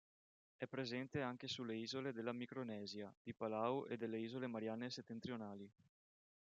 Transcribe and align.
È 0.57 0.65
presente 0.65 1.21
anche 1.21 1.47
sulle 1.47 1.75
isole 1.75 2.11
della 2.11 2.33
Micronesia, 2.33 3.13
di 3.21 3.35
Palau 3.35 3.85
e 3.87 3.97
delle 3.97 4.17
Isole 4.17 4.47
Marianne 4.47 4.89
Settentrionali. 4.89 5.71